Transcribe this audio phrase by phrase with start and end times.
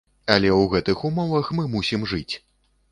[0.35, 2.31] Але ў гэтых умовах мы мусім жыць.